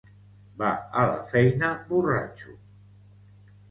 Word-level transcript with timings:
Va 0.61 0.71
a 0.95 1.03
la 1.11 1.21
feina 1.35 1.71
borratxo 1.93 2.61